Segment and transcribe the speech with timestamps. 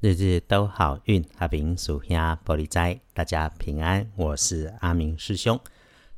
[0.00, 4.08] 日日都好运，阿明属下玻璃斋，大家平安。
[4.14, 5.58] 我是阿明师兄。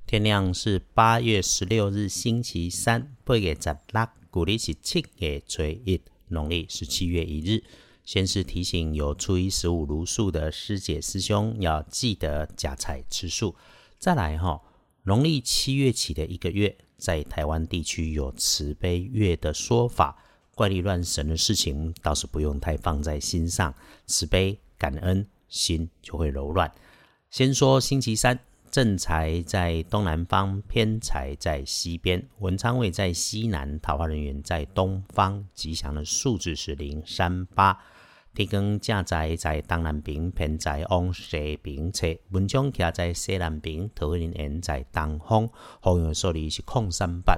[0.07, 5.99] 天亮是八月十六日星期三，八月十六，古历是七月初一，
[6.29, 7.65] 农历是七月一日。
[8.05, 13.57] 先是提醒有初一十五如素的师姐师兄要记得加菜吃素。
[13.99, 14.61] 再来哈，
[15.05, 20.23] 农历七月起的一个月，在台湾地区有慈悲月的说法。
[20.61, 23.75] 怪力乱神的事情倒是不用太放在心上，
[24.05, 26.71] 慈悲感恩心就会柔软。
[27.31, 28.39] 先说星期三，
[28.71, 37.81] 正财在东南方，偏财在西边，文昌位在西南，桃花人员在东方，吉祥的数字是零三八。
[38.35, 45.49] 天光正财在东南边，偏财往西边侧，文昌徛在西南边，桃花人缘在东方，
[45.81, 47.35] 好运数字是空三八。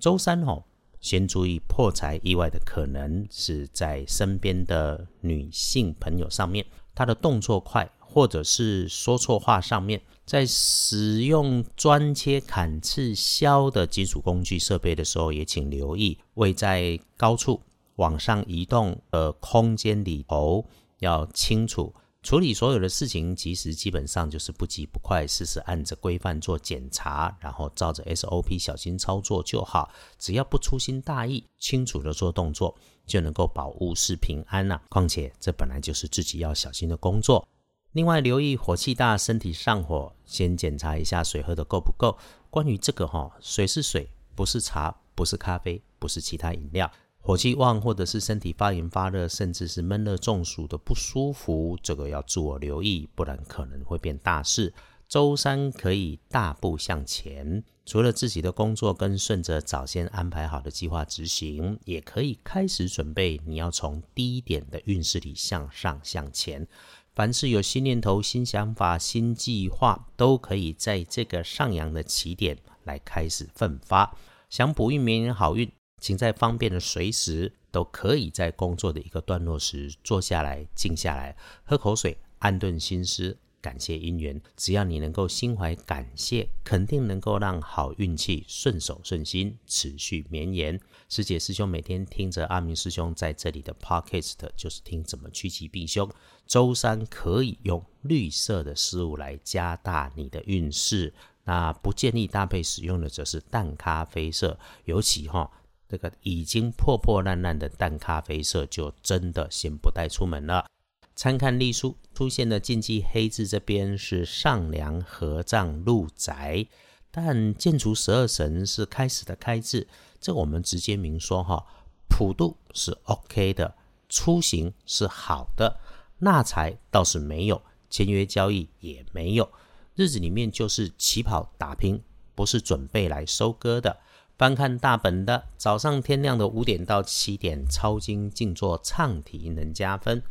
[0.00, 0.64] 周三吼。
[1.06, 17.62] 先注意破财意外的可能是在身边的女性朋友上面，她的动作快，或者是说错话上面，在使用钻切、砍、刺、削的金属工具设备的时候，也请留意位在高处
[17.94, 20.66] 往上移动的空间里头
[20.98, 21.94] 要清楚。
[22.26, 29.88] 处理所有的事情，其实基本上就是不急不快，事事按着规范做检查，然后照着 SOP 小心操作就好。
[30.18, 34.82] 只要不粗心大意，清楚的做动作，就能够保物事平安了。
[34.88, 37.46] 况且这本来就是自己要小心的工作。
[37.92, 42.18] 另外留意火气大，身体上火，先检查一下水喝的够不够。
[42.50, 46.90] 关于这个哈，水是水，不是茶，不是咖啡，不是其他饮料。
[47.26, 54.72] 火气旺，或者是身体发炎发热，甚至是闷热中暑的不舒服，这个要自我留意，不然可能会变大事。
[55.08, 66.64] 周三可以大步向前，除了自己的工作跟顺着早先安排好的计划执行，也可以开始准备你要从低点的运势里向上向前。
[67.12, 74.16] 凡是有新念头、新想法、新计划，都可以在这个上扬的起点来开始奋发。
[74.48, 75.68] 想补运、明年好运。
[76.00, 84.40] 请在方便的随时都可以在工作的一个段落时坐下来，静下来，喝口水，安顿心思，感谢姻缘。
[84.56, 90.78] 只要你能够心怀感谢，肯定能够让好运气顺手顺心，持续绵延。
[91.08, 96.08] 师姐师兄每天听着阿明师兄在这里的 podcast，就是听怎么趋吉避凶。
[96.46, 101.12] 周三可以用绿色的事物来加大你的运势，
[101.44, 105.50] 那不建议搭配使用的则是淡咖啡色，尤其哈。
[105.88, 110.66] 这个已经破破烂烂的淡咖啡色，就真的先不带出门了。
[111.14, 116.66] 参看隶书出现的禁忌黑字，这边是上梁合葬入宅，
[117.10, 119.88] 但建除十二神是开始的开字，
[120.20, 121.64] 这我们直接明说哈。
[122.08, 123.74] 普渡是 OK 的，
[124.08, 125.80] 出行是好的，
[126.18, 129.50] 纳财倒是没有，签约交易也没有。
[129.94, 132.02] 日子里面就是起跑打拼，
[132.34, 133.98] 不是准备来收割的。
[134.36, 140.22] 翻看大本的，早上天亮的五点到七点，抄经静坐唱题能加分。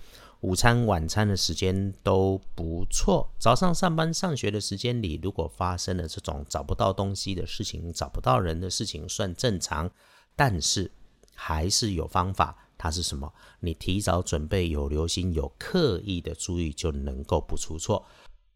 [0.41, 3.27] 午餐晚餐的时间都不错。
[3.39, 9.89] 早上上班上学的时间里，如果发生了这种找不到东西的事情、找不到人的事情，算正常。
[10.35, 10.91] 但是
[11.33, 13.33] 还是有方法，它是什么？
[13.59, 18.05] 你提早准备，有留心，有刻意的注意，就能够不出错。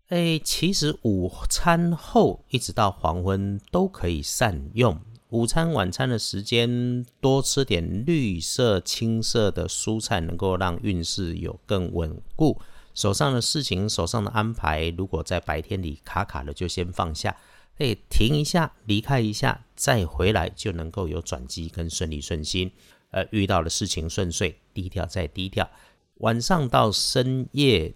[0.09, 4.99] 哎，其实午餐后一直到黄昏都可以善用。
[5.29, 12.59] 午餐、晚餐的时间多吃点绿色、青色的蔬菜，能够让运势有更稳固。
[12.95, 17.37] 手上的事情、手上的安排，如果在白天里卡卡的，就先放下，
[17.77, 22.71] 哎，停一下，离开一下，再回来，就能够有转机跟顺利顺心。
[23.11, 25.69] 呃，遇到的事情顺遂，低调再低调。
[26.15, 27.93] 晚上到深夜，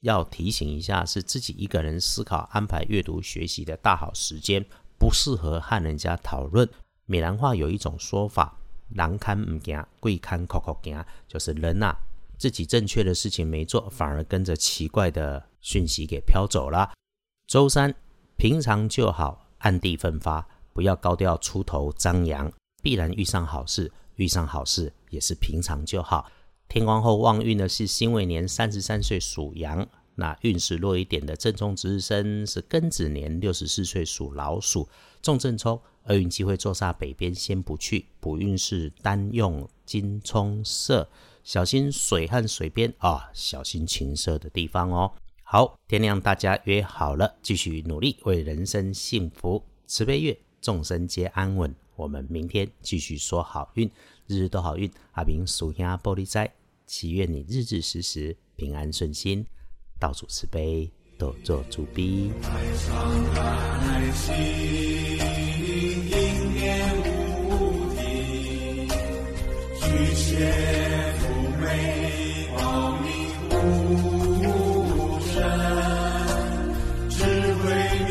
[0.00, 4.66] 要提醒一下，是自己一个人思考、安排阅读、学习的大好时间。
[4.98, 6.68] 不适合和人家讨论。
[7.06, 8.58] 闽南话有一种说法
[8.90, 11.96] ：“难堪唔惊，贵堪口口惊。”就是人呐，
[12.36, 16.92] 自己正确的事情没做，反而跟着奇怪的讯息给飘走了。
[17.46, 17.94] 周三，
[18.36, 22.52] 平常就好，暗地奋发，不要高调出头张扬，
[22.82, 23.90] 必然遇上好事。
[24.16, 26.30] 遇上好事也是平常就好。
[26.68, 29.88] 天光后旺运的是辛未年三十三岁属羊。
[30.18, 34.88] 那运势弱一点的正冲值日生是庚子年六十四岁属老鼠，
[35.22, 38.04] 重正冲，厄运机会坐煞北边，先不去。
[38.18, 41.08] 补运势单用金冲色，
[41.44, 45.12] 小心水和水边啊，小心情色的地方哦。
[45.44, 51.72] 好，天亮大家约好了，继续努力为人生幸福慈悲月，众生皆安稳。
[51.94, 53.88] 我们明天继续说好运，
[54.26, 54.90] 日日都好运。
[55.12, 56.52] 阿明属下玻璃斋，
[56.86, 59.46] 祈愿你日日时时平安顺心，
[59.98, 62.32] 道处慈悲，都做诸比。
[62.42, 62.48] 海
[64.12, 64.34] 心，
[66.08, 66.58] 应念
[67.02, 67.98] 无停。
[77.10, 77.24] 智
[77.54, 77.64] 慧
[78.06, 78.10] 明，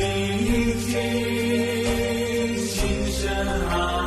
[2.67, 2.77] 心
[3.69, 4.06] 安。